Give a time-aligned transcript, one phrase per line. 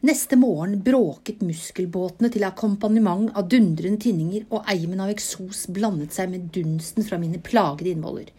[0.00, 6.30] Neste morgen bråket muskelbåtene til akkompagnement av dundrende tinninger, og eimen av eksos blandet seg
[6.32, 8.30] med dunsten fra mine plagede innvoller.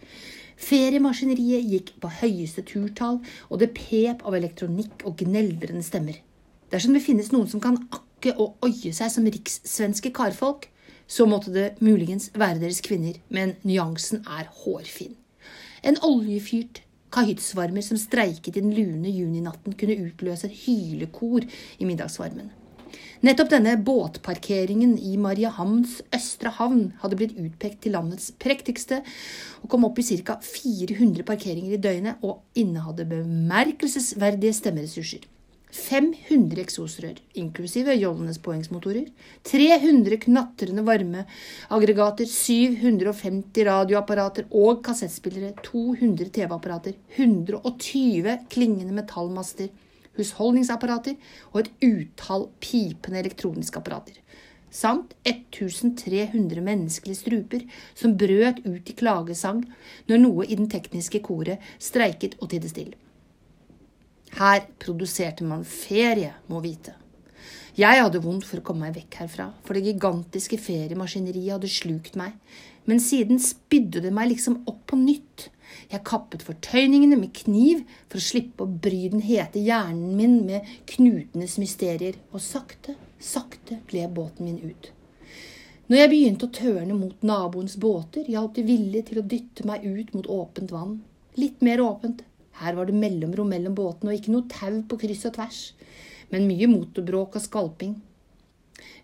[0.58, 6.18] Feriemaskineriet gikk på høyeste turtall, og det pep av elektronikk og gneldrende stemmer.
[6.74, 10.66] Dersom det finnes noen som kan akke og oie seg som rikssvenske karfolk,
[11.06, 15.14] så måtte det muligens være deres kvinner, men nyansen er hårfin.
[15.86, 16.82] En oljefyrt
[17.12, 21.44] Kahyttsvarmer som streiket i den lune juninatten, kunne utløse et hylekor
[21.78, 22.50] i middagsvarmen.
[23.22, 28.98] Nettopp denne båtparkeringen i Mariehamns østre havn hadde blitt utpekt til landets prektigste,
[29.62, 30.40] og kom opp i ca.
[30.42, 35.28] 400 parkeringer i døgnet og innehadde bemerkelsesverdige stemmeressurser.
[35.72, 39.06] 500 eksosrør, inklusive Jollenes poengsmotorer,
[39.48, 49.70] 300 knatrende varmeaggregater, 750 radioapparater og kassettspillere, 200 TV-apparater, 120 klingende metallmaster,
[50.18, 51.16] husholdningsapparater
[51.54, 54.18] og et utall pipende elektroniske apparater.
[54.72, 59.64] Samt 1300 menneskelige struper som brøt ut i klagesang
[60.08, 62.96] når noe i den tekniske koret streiket og tidde stille.
[64.38, 66.94] Her produserte man ferie, må vite.
[67.76, 72.16] Jeg hadde vondt for å komme meg vekk herfra, for det gigantiske feriemaskineriet hadde slukt
[72.20, 72.34] meg,
[72.88, 75.48] men siden spydde det meg liksom opp på nytt.
[75.92, 80.68] Jeg kappet fortøyningene med kniv for å slippe å bry den hete hjernen min med
[80.90, 84.90] knutenes mysterier, og sakte, sakte gled båten min ut.
[85.88, 89.84] Når jeg begynte å tørne mot naboens båter, hjalp de villig til å dytte meg
[89.84, 91.00] ut mot åpent vann.
[91.36, 92.22] Litt mer åpent,
[92.60, 95.60] her var det mellomrom mellom båtene og ikke noe tau på kryss og tvers,
[96.32, 97.96] men mye motorbråk og skalping.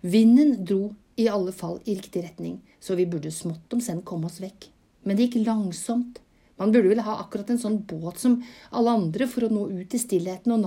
[0.01, 4.29] Vinden dro i alle fall i riktig retning, så vi burde smått om senn komme
[4.31, 4.69] oss vekk.
[5.05, 6.21] Men det gikk langsomt.
[6.59, 8.41] Man burde vel ha akkurat en sånn båt som
[8.75, 10.67] alle andre for å nå ut i stillheten og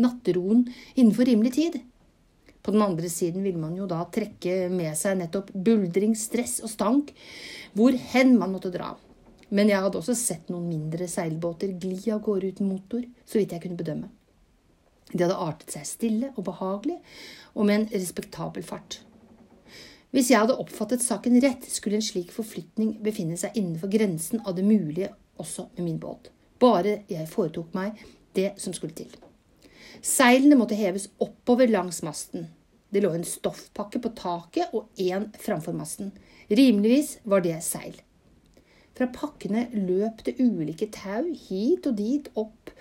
[0.00, 1.80] natteroen innenfor rimelig tid.
[2.66, 6.72] På den andre siden ville man jo da trekke med seg nettopp buldring, stress og
[6.72, 7.12] stank
[7.76, 8.96] hvor hen man måtte dra.
[9.48, 13.54] Men jeg hadde også sett noen mindre seilbåter gli av gårde uten motor, så vidt
[13.54, 14.08] jeg kunne bedømme.
[15.12, 16.96] De hadde artet seg stille og behagelig,
[17.54, 19.00] og med en respektabel fart.
[20.10, 24.56] Hvis jeg hadde oppfattet saken rett, skulle en slik forflytning befinne seg innenfor grensen av
[24.58, 26.30] det mulige også med min båt.
[26.58, 28.00] Bare jeg foretok meg
[28.36, 29.12] det som skulle til.
[30.02, 32.48] Seilene måtte heves oppover langs masten.
[32.92, 36.12] Det lå en stoffpakke på taket og én framfor masten.
[36.48, 37.96] Rimeligvis var det seil.
[38.96, 42.72] Fra pakkene løp det ulike tau hit og dit, opp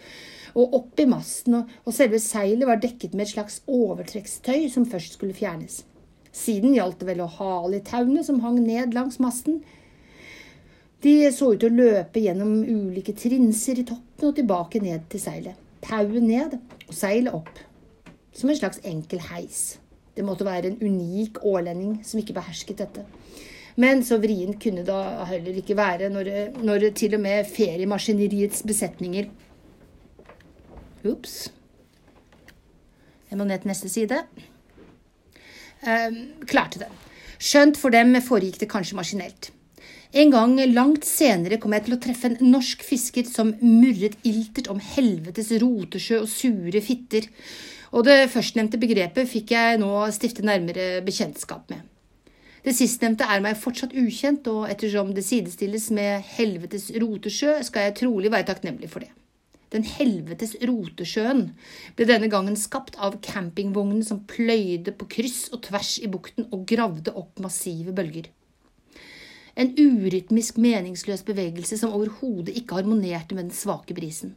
[0.56, 5.18] og opp i masten, og selve seilet var dekket med et slags overtrekkstøy som først
[5.18, 5.82] skulle fjernes.
[6.36, 9.62] Siden gjaldt det vel å hale i tauene som hang ned langs masten.
[11.04, 15.22] De så ut til å løpe gjennom ulike trinser i toppen og tilbake ned til
[15.22, 15.60] seilet.
[15.84, 16.56] Tauet ned
[16.88, 17.60] og seilet opp.
[18.36, 19.78] Som en slags enkel heis.
[20.16, 23.04] Det måtte være en unik ålending som ikke behersket dette.
[23.82, 25.00] Men så vrient kunne det
[25.32, 26.30] heller ikke være når,
[26.64, 29.28] når til og med feriemaskineriets besetninger
[31.06, 31.52] Ops.
[33.30, 34.24] Jeg må ned til neste side.
[35.86, 36.16] Eh,
[36.50, 36.88] klarte det.
[37.38, 39.52] Skjønt for dem foregikk det kanskje maskinelt.
[40.16, 44.70] En gang langt senere kom jeg til å treffe en norsk fisker som murret iltert
[44.72, 47.28] om helvetes rotesjø og sure fitter,
[47.92, 51.84] og det førstnevnte begrepet fikk jeg nå stifte nærmere bekjentskap med.
[52.66, 58.00] Det sistnevnte er meg fortsatt ukjent, og ettersom det sidestilles med helvetes rotesjø, skal jeg
[58.00, 59.12] trolig være takknemlig for det.
[59.74, 61.44] Den helvetes rotesjøen
[61.98, 66.66] ble denne gangen skapt av campingvognen som pløyde på kryss og tvers i bukten og
[66.70, 68.32] gravde opp massive bølger.
[69.56, 74.34] En urytmisk, meningsløs bevegelse som overhodet ikke harmonerte med den svake brisen.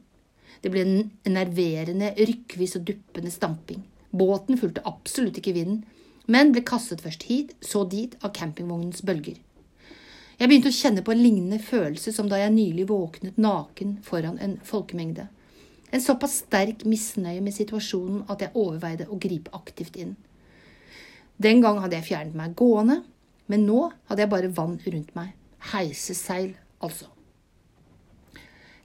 [0.62, 3.84] Det ble en nerverende, rykkvis og duppende stamping.
[4.10, 5.84] Båten fulgte absolutt ikke vinden,
[6.28, 9.38] men ble kastet først hit, så dit av campingvognens bølger.
[10.38, 14.36] Jeg begynte å kjenne på en lignende følelse som da jeg nylig våknet naken foran
[14.44, 15.26] en folkemengde.
[15.90, 20.14] En såpass sterk misnøye med situasjonen at jeg overveide å gripe aktivt inn.
[21.40, 23.00] Den gang hadde jeg fjernet meg gående,
[23.48, 25.32] men nå hadde jeg bare vann rundt meg.
[25.72, 26.52] Heiseseil,
[26.84, 27.08] altså.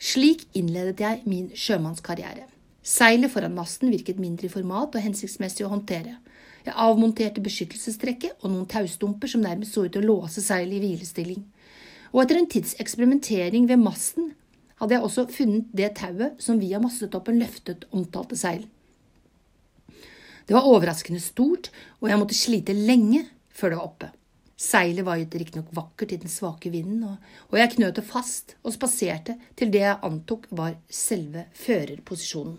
[0.03, 2.47] Slik innledet jeg min sjømannskarriere.
[2.83, 6.17] Seilet foran masten virket mindre i format og hensiktsmessig å håndtere.
[6.63, 10.83] Jeg avmonterte beskyttelsestrekket og noen taustumper som nærmest så ut til å låse seilet i
[10.85, 11.41] hvilestilling.
[12.13, 14.31] Og etter en tids eksperimentering ved masten
[14.79, 18.63] hadde jeg også funnet det tauet som via mastetoppen løftet omtalte seil.
[20.43, 21.69] Det var overraskende stort,
[22.03, 23.23] og jeg måtte slite lenge
[23.53, 24.09] før det var oppe.
[24.59, 27.17] Seilet vaiet riktignok vakkert i den svake vinden,
[27.49, 32.55] og jeg knøt det fast og spaserte til det jeg antok var selve førerposisjonen.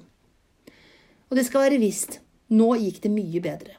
[1.30, 2.20] Og det skal være visst,
[2.52, 3.78] Nå gikk det mye bedre.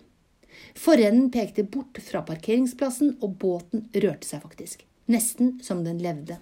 [0.75, 4.83] Forenden pekte bort fra parkeringsplassen, og båten rørte seg faktisk.
[5.11, 6.39] Nesten som den levde.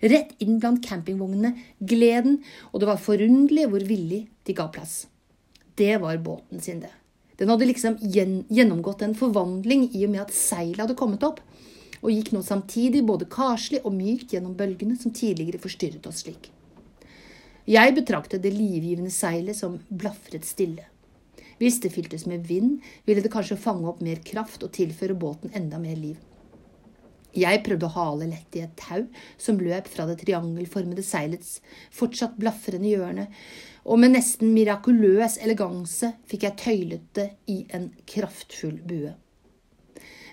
[0.00, 2.38] Rett inn blant campingvognene gled den,
[2.72, 5.06] og det var forunderlig hvor villig de ga plass.
[5.76, 6.92] Det var båten sin, det.
[7.36, 11.42] Den hadde liksom gjennomgått en forvandling i og med at seilet hadde kommet opp,
[12.00, 16.50] og gikk nå samtidig både karslig og mykt gjennom bølgene som tidligere forstyrret oss slik.
[17.66, 20.84] Jeg betraktet det livgivende seilet som blafret stille.
[21.60, 25.54] Hvis det fyltes med vind, ville det kanskje fange opp mer kraft og tilføre båten
[25.56, 26.18] enda mer liv.
[27.36, 29.02] Jeg prøvde å hale lett i et tau
[29.40, 31.58] som løp fra det triangelformede seilets
[31.92, 33.26] fortsatt blafrende hjørne,
[33.84, 39.12] og med nesten mirakuløs eleganse fikk jeg tøylet det i en kraftfull bue.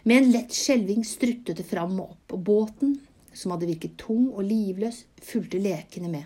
[0.08, 2.96] Med en lett skjelving struttet det fram og opp, og båten,
[3.36, 6.26] som hadde virket tung og livløs, fulgte lekende med.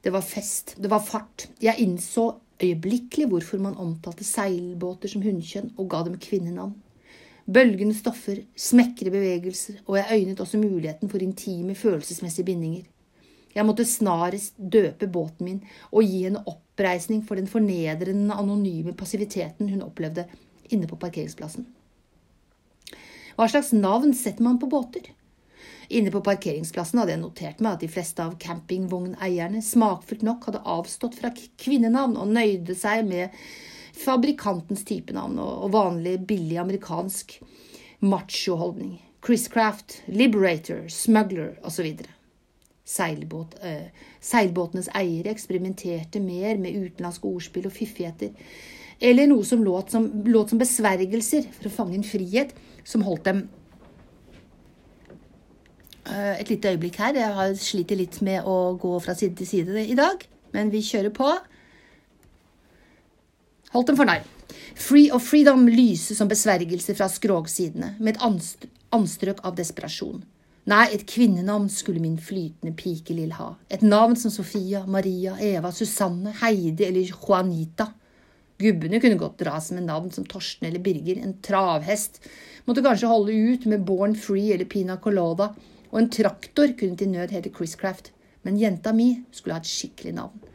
[0.00, 2.30] Det var fest, det var fart, jeg innså
[2.62, 6.76] øyeblikkelig hvorfor man omtalte seilbåter som hunnkjønn og ga dem kvinnenavn.
[7.50, 12.84] Bølgende stoffer, smekre bevegelser, og jeg øynet også muligheten for intime følelsesmessige bindinger.
[13.54, 19.68] Jeg måtte snarest døpe båten min og gi henne oppreisning for den fornedrende, anonyme passiviteten
[19.72, 20.28] hun opplevde
[20.70, 21.66] inne på parkeringsplassen.
[23.34, 25.10] Hva slags navn setter man på båter?
[25.90, 30.62] Inne på parkeringsplassen hadde jeg notert meg at de fleste av campingvogneierne smakfullt nok hadde
[30.70, 33.34] avstått fra kvinnenavn og nøyde seg med
[33.98, 37.40] fabrikantens typenavn og vanlig billig amerikansk
[38.06, 39.00] machoholdning.
[39.26, 41.90] Chriscraft, Liberator, Smuggler osv.
[42.86, 43.90] Seilbåt, eh,
[44.22, 48.30] seilbåtenes eiere eksperimenterte mer med utenlandske ordspill og fiffigheter,
[49.00, 52.54] eller noe som låt, som låt som besvergelser for å fange en frihet
[52.84, 53.48] som holdt dem
[56.10, 57.16] et lite øyeblikk her.
[57.18, 60.82] Jeg har sliter litt med å gå fra side til side i dag, men vi
[60.84, 61.30] kjører på.
[63.74, 64.26] Holdt dem for narr.
[64.74, 70.22] Free of freedom lyser som besvergelse fra skrogsidene, med et anstrøk av desperasjon.
[70.70, 73.54] Nei, et kvinnenavn skulle min flytende pike Lill ha.
[73.72, 77.88] Et navn som Sofia, Maria, Eva, Susanne, Heidi eller Juanita.
[78.60, 81.22] Gubbene kunne godt dras med navn som Torsten eller Birger.
[81.22, 82.20] En travhest
[82.66, 85.48] måtte kanskje holde ut med Born Free eller Pina Colada
[85.90, 90.14] og en traktor kunne til nød hete Chriscraft, men jenta mi skulle ha et skikkelig
[90.16, 90.46] navn.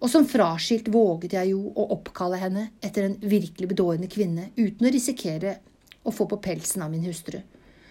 [0.00, 4.88] Og som fraskilt våget jeg jo å oppkalle henne etter en virkelig bedårende kvinne, uten
[4.88, 5.58] å risikere
[6.02, 7.38] å få på pelsen av min hustru.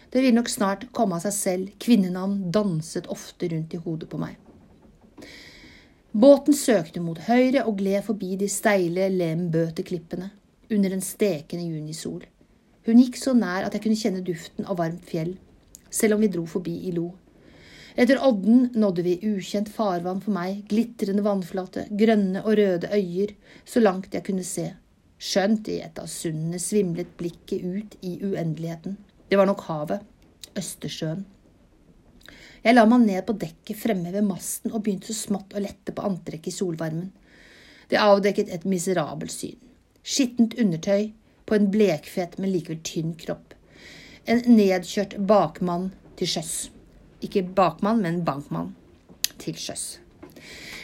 [0.09, 4.17] Det ville nok snart komme av seg selv, kvinnenavn danset ofte rundt i hodet på
[4.17, 4.39] meg.
[6.09, 10.31] Båten søkte mot høyre og gled forbi de steile Lembøte-klippene
[10.73, 12.23] under en stekende junisol.
[12.89, 15.35] Hun gikk så nær at jeg kunne kjenne duften av varmt fjell
[15.89, 17.09] selv om vi dro forbi i lo.
[17.99, 23.33] Etter odden nådde vi ukjent farvann for meg, glitrende vannflate, grønne og røde øyer,
[23.65, 24.69] så langt jeg kunne se.
[25.19, 28.95] Skjønt i et av sundene svimlet blikket ut i uendeligheten.
[29.27, 30.05] Det var nok havet.
[30.57, 31.25] Østersjøen.
[32.63, 35.93] Jeg la meg ned på dekket fremme ved masten og begynte så smått å lette
[35.95, 37.11] på antrekket i solvarmen.
[37.91, 39.59] Det avdekket et miserabelt syn.
[40.03, 41.11] Skittent undertøy
[41.45, 43.48] på en blekfet, men likevel tynn kropp
[44.25, 45.89] en nedkjørt bakmann
[46.19, 46.69] til sjøs.
[47.23, 48.73] Ikke bakmann, men bankmann
[49.39, 49.99] til sjøs.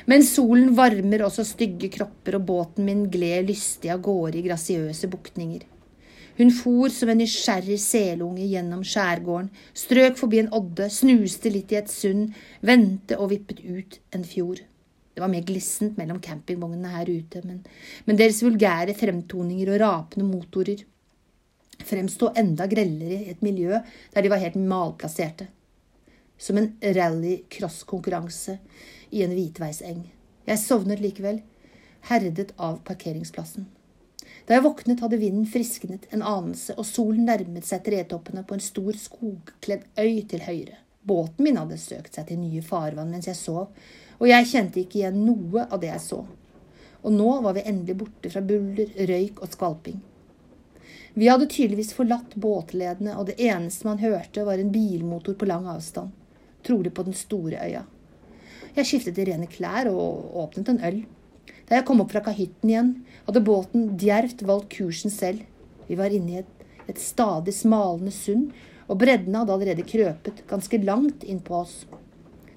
[0.05, 5.09] Men solen varmer også stygge kropper, og båten min gled lystig av gårde i grasiøse
[5.11, 5.65] buktninger.
[6.35, 11.79] Hun for som en nysgjerrig selunge gjennom skjærgården, strøk forbi en odde, snuste litt i
[11.79, 14.59] et sund, vendte og vippet ut en fjord.
[15.15, 17.61] Det var mer glissent mellom campingvognene her ute, men,
[18.03, 20.83] men deres vulgære fremtoninger og rapende motorer
[21.85, 23.79] fremstå enda grellere i et miljø
[24.13, 25.47] der de var helt malplasserte.
[26.37, 28.57] Som en rally-cross-konkurranse
[29.11, 30.03] i en hvitveiseng.
[30.45, 31.39] Jeg sovnet likevel,
[32.09, 33.69] herdet av parkeringsplassen.
[34.45, 38.63] Da jeg våknet, hadde vinden frisknet en anelse, og solen nærmet seg tretoppene på en
[38.63, 40.81] stor skogkledd øy til høyre.
[41.05, 43.71] Båten min hadde søkt seg til nye farvann mens jeg sov,
[44.19, 46.21] og jeg kjente ikke igjen noe av det jeg så.
[47.05, 49.99] Og nå var vi endelig borte fra buller, røyk og skvalping.
[51.15, 55.63] Vi hadde tydeligvis forlatt båtledene, og det eneste man hørte, var en bilmotor på lang
[55.71, 56.11] avstand,
[56.67, 57.85] trolig på den store øya.
[58.75, 60.97] Jeg skiftet i rene klær og åpnet en øl.
[61.69, 62.91] Da jeg kom opp fra kahytten igjen,
[63.29, 65.45] hadde båten djervt valgt kursen selv.
[65.87, 68.49] Vi var inne i et, et stadig smalende sund,
[68.91, 71.85] og bredden hadde allerede krøpet ganske langt innpå oss.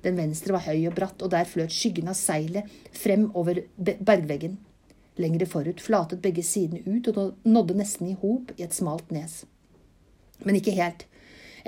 [0.02, 4.58] Den venstre var høy og bratt, og der fløt skyggen av seilet frem over bergveggen.
[5.18, 9.42] Lengre forut flatet begge sidene ut og nådde nesten i hop i et smalt nes.
[10.46, 11.04] Men ikke helt.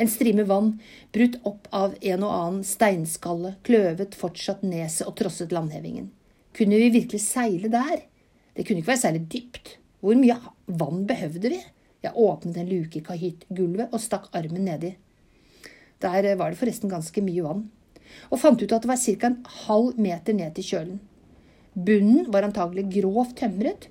[0.00, 0.76] En strime vann,
[1.12, 6.08] brutt opp av en og annen steinskalle, kløvet fortsatt neset og trosset landhevingen.
[6.56, 8.06] Kunne vi virkelig seile der?
[8.54, 9.76] Det kunne ikke være særlig dypt.
[10.00, 11.60] Hvor mye vann behøvde vi?
[12.00, 14.94] Jeg åpnet en luke i kahyttgulvet og stakk armen nedi.
[16.00, 17.66] Der var det forresten ganske mye vann,
[18.32, 19.26] og fant ut at det var ca.
[19.26, 21.00] en halv meter ned til kjølen.
[21.74, 23.88] Bunnen var antagelig grovt tømret,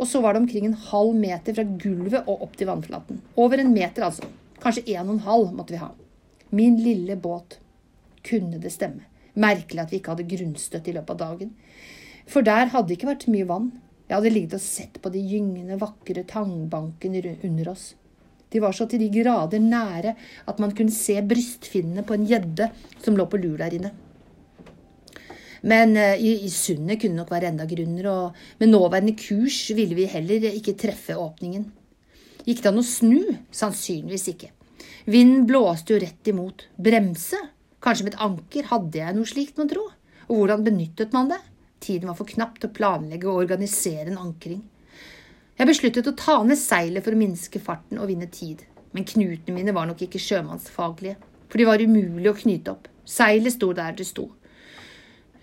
[0.00, 3.20] og så var det omkring en halv meter fra gulvet og opp til vannflaten.
[3.36, 4.26] Over en meter, altså.
[4.60, 5.90] Kanskje en og en halv måtte vi ha.
[6.50, 7.58] Min lille båt.
[8.26, 9.06] Kunne det stemme?
[9.40, 11.54] Merkelig at vi ikke hadde grunnstøtt i løpet av dagen.
[12.28, 13.70] For der hadde det ikke vært mye vann.
[14.08, 17.92] Jeg hadde ligget og sett på de gyngende, vakre tangbankene under oss.
[18.50, 20.16] De var så til de grader nære
[20.50, 23.92] at man kunne se brystfinnene på en gjedde som lå på lur der inne.
[25.62, 29.98] Men uh, i, i sundet kunne nok være enda grunner, og med nåværende kurs ville
[29.98, 31.68] vi heller ikke treffe åpningen.
[32.46, 33.20] Gikk det an å snu?
[33.52, 34.50] Sannsynligvis ikke.
[35.10, 36.66] Vinden blåste jo rett imot.
[36.80, 37.38] Bremse?
[37.80, 38.68] Kanskje med et anker?
[38.72, 39.86] Hadde jeg noe slikt, mon tro?
[40.30, 41.40] Og hvordan benyttet man det?
[41.80, 44.60] Tiden var for knapp til å planlegge og organisere en ankring.
[45.60, 48.62] Jeg besluttet å ta ned seilet for å minske farten og vinne tid.
[48.96, 52.88] Men knutene mine var nok ikke sjømannsfaglige, for de var umulig å knyte opp.
[53.04, 54.28] Seilet sto der det sto.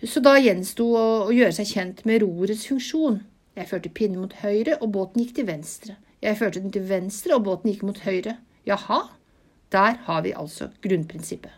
[0.06, 3.22] Så da gjensto å, å gjøre seg kjent med rorets funksjon.
[3.58, 5.96] Jeg førte pinnen mot høyre, og båten gikk til venstre.
[6.22, 8.36] Jeg førte den til venstre, og båten gikk mot høyre.
[8.70, 9.00] Jaha,
[9.74, 11.56] der har vi altså grunnprinsippet.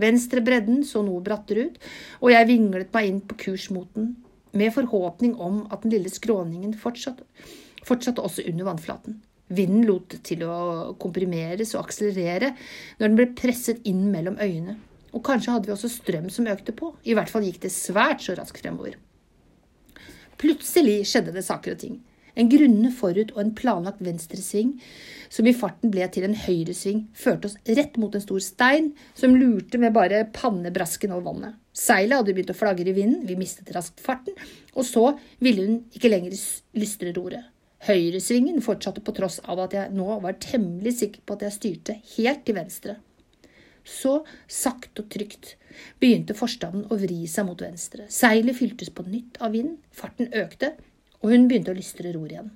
[0.00, 1.80] Venstre bredden så noe brattere ut,
[2.20, 4.14] og jeg vinglet meg inn på kurs mot den,
[4.56, 7.26] med forhåpning om at den lille skråningen fortsatte,
[7.86, 9.20] fortsatte også under vannflaten.
[9.50, 12.52] Vinden lot til å komprimeres og akselerere
[13.00, 14.76] når den ble presset inn mellom øyene.
[15.10, 16.92] Og kanskje hadde vi også strøm som økte på.
[17.04, 18.98] I hvert fall gikk det svært så raskt fremover.
[20.40, 21.98] Plutselig skjedde det saker og ting.
[22.38, 24.76] En grunne forut og en planlagt venstresving,
[25.28, 29.34] som i farten ble til en høyresving, førte oss rett mot en stor stein som
[29.36, 31.58] lurte med bare pannebrasken over vannet.
[31.76, 34.38] Seilet hadde begynt å flagre i vinden, vi mistet raskt farten,
[34.74, 35.10] og så
[35.42, 36.38] ville hun ikke lenger
[36.78, 37.50] lystre roret.
[37.86, 42.00] Høyresvingen fortsatte på tross av at jeg nå var temmelig sikker på at jeg styrte
[42.16, 42.98] helt til venstre.
[43.84, 45.56] Så, sakte og trygt,
[46.02, 48.06] begynte forstanden å vri seg mot venstre.
[48.12, 50.74] Seilet fyltes på nytt av vind, farten økte,
[51.20, 52.50] og hun begynte å lystre ror igjen.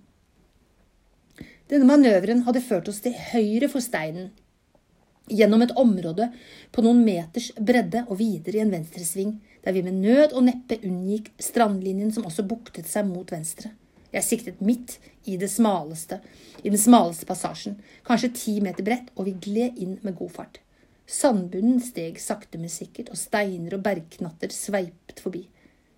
[1.70, 4.32] Denne manøveren hadde ført oss til høyre for steinen,
[5.32, 6.28] gjennom et område
[6.72, 10.76] på noen meters bredde og videre i en venstresving, der vi med nød og neppe
[10.84, 13.72] unngikk strandlinjen som også buktet seg mot venstre.
[14.14, 16.20] Jeg siktet midt i det smaleste,
[16.62, 20.60] i den smaleste passasjen, kanskje ti meter bredt, og vi gled inn med god fart.
[21.06, 25.44] Sandbunnen steg sakte, men sikkert, og steiner og bergknatter sveipet forbi.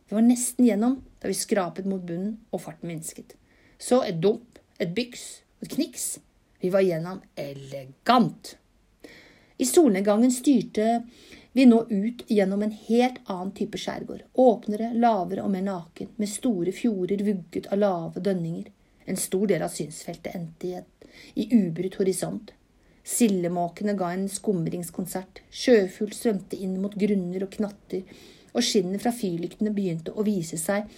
[0.07, 3.35] Vi var nesten gjennom da vi skrapet mot bunnen og farten minsket.
[3.79, 5.27] Så et dump, et byks
[5.61, 6.07] og et kniks.
[6.63, 8.57] Vi var gjennom elegant.
[9.57, 11.03] I solnedgangen styrte
[11.57, 14.27] vi nå ut gjennom en helt annen type skjærgård.
[14.35, 18.69] Åpnere, lavere og mer naken, med store fjorder vugget av lave dønninger.
[19.07, 20.83] En stor del av synsfeltet endte i,
[21.41, 22.53] i ubrutt horisont.
[23.07, 28.03] Sildemåkene ga en skumringskonsert, sjøfugl svømte inn mot grunner og knatter,
[28.57, 30.91] og skinnet fra fyrlyktene begynte å vise seg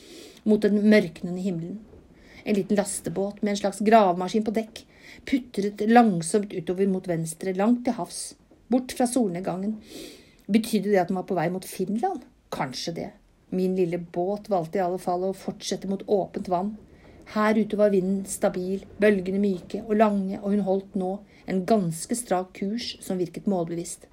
[0.49, 1.81] mot den mørknende himmelen.
[2.49, 4.85] En liten lastebåt med en slags gravemaskin på dekk
[5.25, 8.35] putret langsomt utover mot venstre, langt til havs,
[8.73, 9.77] bort fra solnedgangen.
[10.49, 12.25] Betydde det at den var på vei mot Finland?
[12.55, 13.09] Kanskje det.
[13.53, 16.77] Min lille båt valgte i alle fall å fortsette mot åpent vann.
[17.35, 21.11] Her ute var vinden stabil, bølgene myke og lange, og hun holdt nå
[21.49, 24.07] en ganske strak kurs som virket målbevisst.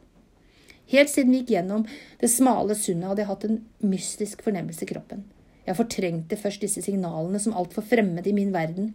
[0.91, 1.85] Helt siden vi gikk gjennom
[2.21, 5.23] det smale sundet, hadde jeg hatt en mystisk fornemmelse i kroppen.
[5.65, 8.91] Jeg fortrengte først disse signalene som altfor fremmede i min verden,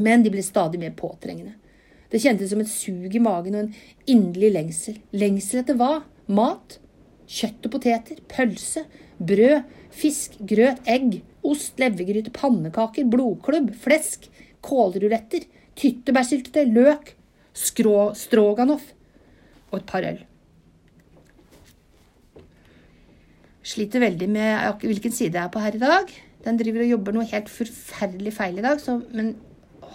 [0.00, 1.58] men de ble stadig mer påtrengende.
[2.12, 3.74] Det kjentes som et sug i magen og en
[4.06, 5.02] inderlig lengsel.
[5.16, 6.04] Lengsel etter hva?
[6.32, 6.78] Mat?
[7.28, 8.22] Kjøtt og poteter?
[8.28, 8.86] Pølse?
[9.18, 9.68] Brød?
[9.92, 10.38] Fisk?
[10.48, 10.80] Grøt?
[10.88, 11.20] Egg?
[11.42, 11.78] Ost?
[11.80, 12.32] Levergryte?
[12.34, 13.08] Pannekaker?
[13.10, 13.72] Blodklubb?
[13.82, 14.28] Flesk?
[14.62, 15.48] Kålruletter?
[15.78, 16.68] Tyttebærsyltetøy?
[16.72, 17.16] Løk?
[17.52, 18.92] skrå, stroganoff
[19.70, 20.20] og et par øl.
[23.62, 26.08] Sliter veldig med hvilken side jeg er på her i dag.
[26.42, 29.36] Den driver og jobber noe helt forferdelig feil i dag, så, men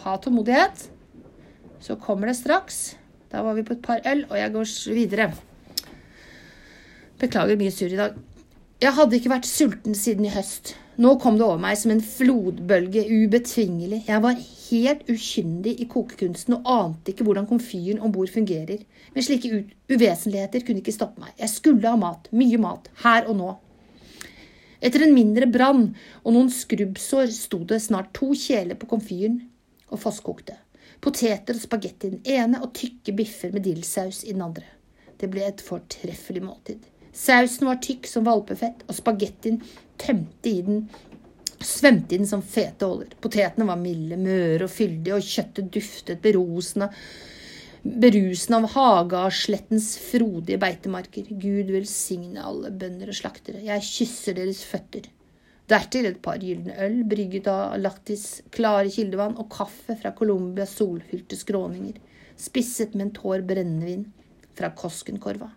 [0.06, 0.88] ha tålmodighet.
[1.84, 2.96] Så kommer det straks.
[3.27, 5.27] Da var vi på et par øl, og jeg går videre.
[7.20, 8.16] Beklager mye sur i dag.
[8.82, 10.77] Jeg hadde ikke vært sulten siden i høst.
[10.98, 14.00] Nå kom det over meg som en flodbølge, ubetvingelig.
[14.08, 18.82] Jeg var helt ukyndig i kokekunsten og ante ikke hvordan komfyren om bord fungerer.
[19.13, 19.62] Men slike
[19.94, 21.36] uvesentligheter kunne ikke stoppe meg.
[21.38, 23.51] Jeg skulle ha mat, mye mat, her og nå.
[24.82, 25.86] Etter en mindre brann
[26.24, 29.44] og noen skrubbsår sto det snart to kjeler på komfyren
[29.94, 30.58] og fosskokte.
[30.98, 34.66] Poteter og spagetti i den ene og tykke biffer med dillsaus i den andre.
[35.22, 36.82] Det ble et fortreffelig måltid.
[37.18, 39.62] Sausen var tykk som valpefett, og spagettien
[40.01, 40.88] tømte i den
[41.63, 43.16] svømte i den som fete åler.
[43.22, 46.89] Potetene var milde, møre og fyldige, og kjøttet duftet berusende,
[47.88, 51.30] berusende av Hagaslettens frodige beitemarker.
[51.30, 53.63] Gud velsigne alle bønder og slaktere.
[53.66, 55.08] Jeg kysser deres føtter.
[55.68, 61.36] Dertil et par gylne øl, brygget av Laktis klare kildevann, og kaffe fra Colombias solfylte
[61.39, 61.98] skråninger,
[62.39, 64.06] spisset med en tår brennevin
[64.56, 65.50] fra Koskenkorva.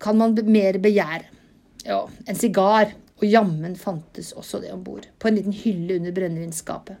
[0.00, 1.37] Kan man mer begjære?
[1.88, 6.12] Ja, en sigar og jammen fantes også det om bord, på en liten hylle under
[6.14, 6.98] brennevinsskapet.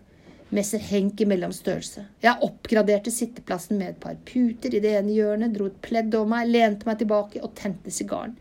[0.56, 2.06] Messer Henk i mellomstørrelse.
[2.24, 6.30] Jeg oppgraderte sitteplassen med et par puter i det ene hjørnet, dro et pledd over
[6.32, 8.32] meg, lente meg tilbake og tente sigaren.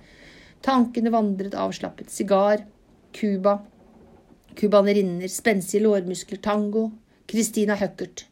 [0.64, 2.08] Tankene vandret avslappet.
[2.10, 2.64] Sigar,
[3.14, 3.58] Cuba,
[4.58, 6.88] cubanerinner, spenstige lårmuskler, tango.
[7.28, 8.24] Christina Huckert.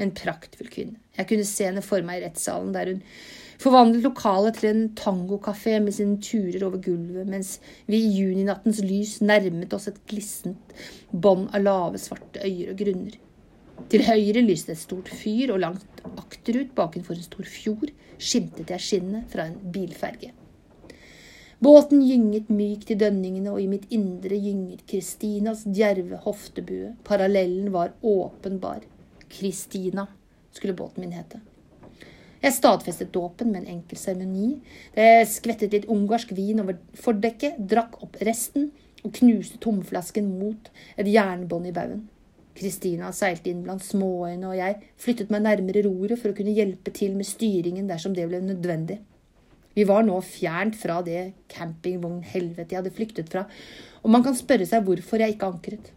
[0.00, 0.96] En praktfull kvinne.
[1.18, 3.04] Jeg kunne se henne for meg i rettssalen, der hun
[3.58, 7.56] forvandlet lokalet til en tangokafé med sine turer over gulvet, mens
[7.90, 10.76] vi i juninattens lys nærmet oss et glissent
[11.10, 13.16] bånd av lave, svarte øyer og grunner.
[13.88, 18.84] Til høyre lyste et stort fyr, og langt akterut, bakenfor en stor fjord, skimtet jeg
[18.84, 20.32] skinnet fra en bilferge.
[21.62, 26.94] Båten gynget mykt i dønningene, og i mitt indre gynget Kristinas djerve hoftebue.
[27.06, 28.84] Parallellen var åpenbar.
[29.28, 30.06] Kristina
[30.54, 31.42] skulle båten min hete.
[32.38, 34.60] Jeg stadfestet dåpen med en enkel seremoni.
[35.26, 38.70] Skvettet litt ungarsk vin over fordekket, drakk opp resten
[39.02, 42.06] og knuste tomflasken mot et jernbånd i baugen.
[42.58, 46.90] Kristina seilte inn blant småøyene, og jeg flyttet meg nærmere roret for å kunne hjelpe
[46.94, 48.98] til med styringen dersom det ble nødvendig.
[49.78, 51.20] Vi var nå fjernt fra det
[51.54, 53.44] campingvognhelvetet jeg hadde flyktet fra,
[54.02, 55.92] og man kan spørre seg hvorfor jeg ikke ankret.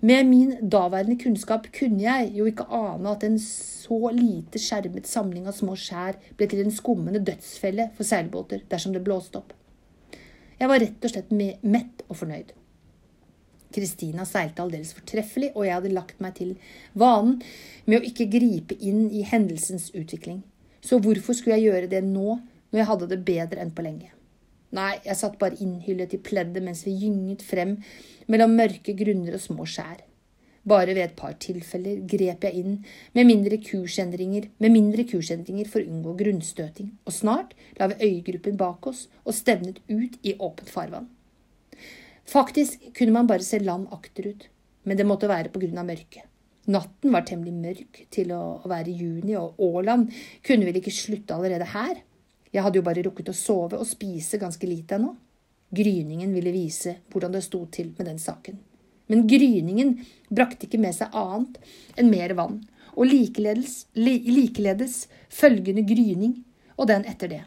[0.00, 5.48] Med min daværende kunnskap kunne jeg jo ikke ane at en så lite skjermet samling
[5.50, 9.50] av små skjær ble til en skummende dødsfelle for seilbåter dersom det blåste opp.
[10.58, 12.52] Jeg var rett og slett mett og fornøyd.
[13.74, 16.54] Kristina seilte aldeles fortreffelig, og jeg hadde lagt meg til
[16.98, 17.40] vanen
[17.84, 20.44] med å ikke gripe inn i hendelsens utvikling.
[20.80, 22.38] Så hvorfor skulle jeg gjøre det nå,
[22.70, 24.14] når jeg hadde det bedre enn på lenge?
[24.76, 27.78] Nei, jeg satt bare innhyllet i pleddet mens vi gynget frem
[28.28, 30.02] mellom mørke grunner og små skjær.
[30.68, 32.74] Bare ved et par tilfeller grep jeg inn
[33.16, 38.58] med mindre kursendringer, med mindre kursendringer for å unngå grunnstøting, og snart la vi øygruppen
[38.60, 41.08] bak oss og stevnet ut i åpent farvann.
[42.28, 44.50] Faktisk kunne man bare se land akterut,
[44.84, 46.26] men det måtte være på grunn av mørket.
[46.68, 50.12] Natten var temmelig mørk til å være juni, og Åland
[50.44, 52.02] kunne vel ikke slutte allerede her?
[52.52, 55.12] Jeg hadde jo bare rukket å sove og spise ganske lite ennå.
[55.74, 58.56] Gryningen ville vise hvordan det sto til med den saken.
[59.08, 59.94] Men gryningen
[60.28, 61.58] brakte ikke med seg annet
[61.96, 62.58] enn mer vann,
[62.96, 66.40] og likeledes, likeledes følgende gryning,
[66.76, 67.44] og den etter det.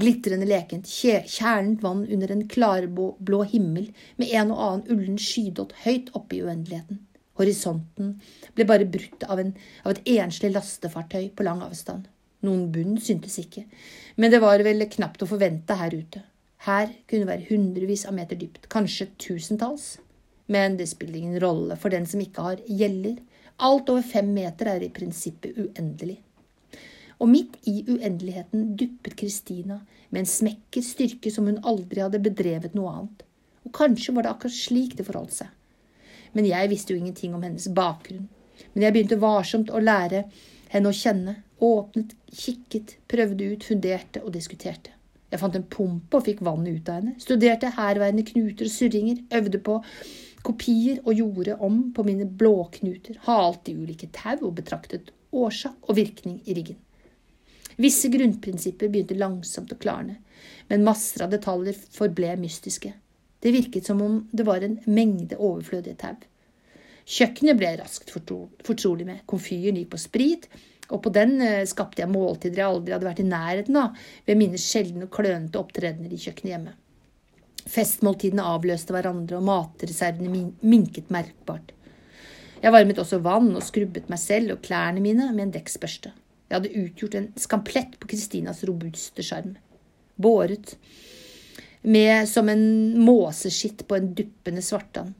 [0.00, 6.10] Glitrende lekent, kjernet vann under en klarblå himmel med en og annen ullen skydott høyt
[6.16, 7.02] oppe i uendeligheten.
[7.40, 8.16] Horisonten
[8.56, 9.52] ble bare brutt av, en,
[9.84, 12.08] av et enslig lastefartøy på lang avstand.
[12.42, 13.64] Noen bunn syntes ikke,
[14.18, 16.24] men det var vel knapt å forvente her ute.
[16.66, 19.96] Her kunne det være hundrevis av meter dypt, kanskje tusentalls.
[20.52, 23.16] Men det spiller ingen rolle for den som ikke har gjeller.
[23.62, 26.18] Alt over fem meter er i prinsippet uendelig.
[27.22, 29.78] Og midt i uendeligheten duppet Kristina
[30.10, 33.22] med en smekker styrke som hun aldri hadde bedrevet noe annet.
[33.62, 35.50] Og kanskje var det akkurat slik det forholdt seg.
[36.34, 38.26] Men jeg visste jo ingenting om hennes bakgrunn.
[38.72, 40.24] Men jeg begynte varsomt å lære
[40.72, 44.92] henne å kjenne, åpnet, kikket, prøvde ut, funderte og diskuterte.
[45.32, 49.22] Jeg fant en pumpe og fikk vannet ut av henne, studerte herværende knuter og surringer,
[49.32, 49.78] øvde på
[50.44, 55.96] kopier og gjorde om på mine blåknuter, halte i ulike tau og betraktet årsak og
[55.96, 56.80] virkning i riggen.
[57.80, 60.18] Visse grunnprinsipper begynte langsomt å klarne,
[60.68, 62.92] men masser av detaljer forble mystiske.
[63.42, 66.18] Det virket som om det var en mengde overflødige tau.
[67.08, 69.24] Kjøkkenet ble raskt fortrolig med.
[69.26, 70.46] Komfyren gikk på sprit,
[70.90, 74.40] og på den eh, skapte jeg måltider jeg aldri hadde vært i nærheten av ved
[74.40, 76.74] mine sjeldne og klønete opptredener i kjøkkenet hjemme.
[77.72, 81.70] Festmåltidene avløste hverandre, og matreservene minket merkbart.
[82.62, 86.12] Jeg varmet også vann og skrubbet meg selv og klærne mine med en dekksbørste.
[86.50, 89.56] Jeg hadde utgjort en skamplett på Kristinas robuste sjarm.
[90.20, 90.76] Båret
[91.82, 95.14] med som en måseskitt på en duppende svartann.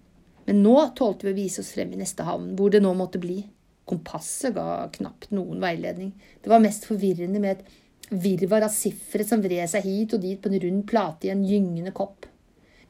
[0.45, 3.21] Men nå tålte vi å vise oss frem i neste havn, hvor det nå måtte
[3.23, 3.41] bli.
[3.89, 6.13] Kompasset ga knapt noen veiledning.
[6.43, 10.41] Det var mest forvirrende med et virvar av sifre som vred seg hit og dit
[10.41, 12.29] på en rund plate i en gyngende kopp.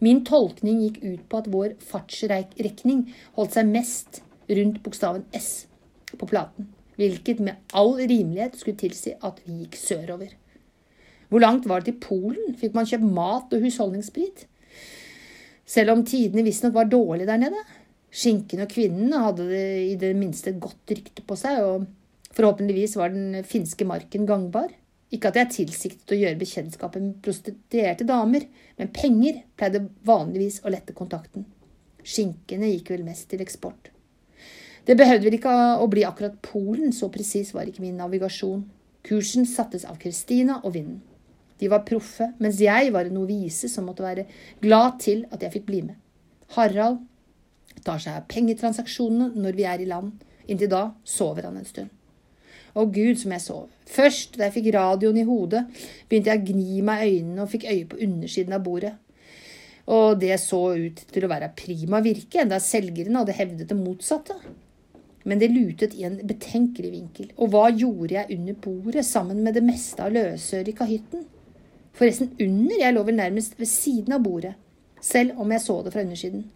[0.03, 3.05] Min tolkning gikk ut på at vår fartsrekning
[3.37, 5.69] holdt seg mest rundt bokstaven S
[6.19, 10.33] på platen, hvilket med all rimelighet skulle tilsi at vi gikk sørover.
[11.31, 12.57] Hvor langt var det til Polen?
[12.59, 14.43] Fikk man kjøpt mat og husholdningssprit?
[15.65, 17.63] Selv om tidene visstnok var dårlige der nede.
[18.13, 19.47] Skinken og kvinnen hadde
[19.89, 24.69] i det minste godt rykte på seg, og forhåpentligvis var den finske marken gangbar.
[25.13, 28.45] Ikke at jeg tilsiktet å gjøre bekjentskap med prostituerte damer,
[28.79, 31.47] men penger pleide vanligvis å lette kontakten.
[32.03, 33.91] Skinkene gikk vel mest til eksport.
[34.85, 38.65] Det behøvde vel ikke å bli akkurat Polen, så presis var ikke min navigasjon.
[39.07, 41.01] Kursen sattes av Kristina og vinden.
[41.63, 44.27] De var proffe, mens jeg var en novise som måtte være
[44.65, 45.99] glad til at jeg fikk bli med.
[46.57, 46.99] Harald
[47.85, 50.15] tar seg av pengetransaksjonene når vi er i land.
[50.51, 51.93] Inntil da sover han en stund.
[52.73, 53.69] Å gud, som jeg sov.
[53.85, 55.67] Først da jeg fikk radioen i hodet,
[56.09, 58.95] begynte jeg å gni meg i øynene og fikk øye på undersiden av bordet.
[59.93, 64.39] Og det så ut til å være prima virke, enda selgeren hadde hevdet det motsatte
[65.25, 67.29] men det lutet i en betenkelig vinkel.
[67.39, 71.27] Og hva gjorde jeg under bordet sammen med det meste av løsøret i kahytten?
[71.97, 74.55] Forresten under, jeg lå vel nærmest ved siden av bordet,
[75.01, 76.47] selv om jeg så det fra undersiden.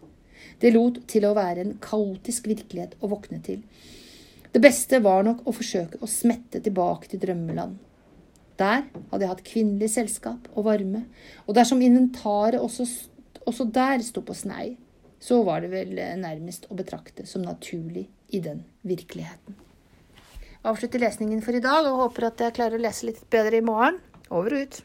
[0.61, 3.61] Det lot til å være en kaotisk virkelighet å våkne til.
[4.53, 7.77] Det beste var nok å forsøke å smette tilbake til drømmeland.
[8.57, 11.03] Der hadde jeg hatt kvinnelig selskap og varme,
[11.45, 12.87] og dersom inventaret også,
[13.45, 14.71] også der sto på snei,
[15.21, 19.57] så var det vel nærmest å betrakte som naturlig i den virkeligheten.
[20.57, 23.61] Jeg Avslutter lesningen for i dag og håper at jeg klarer å lese litt bedre
[23.61, 24.01] i morgen.
[24.33, 24.79] Over og ut.